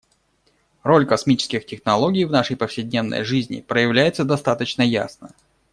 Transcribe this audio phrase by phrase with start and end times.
[0.81, 5.35] Роль космических технологий в нашей повседневной жизни проявляется достаточно ясно.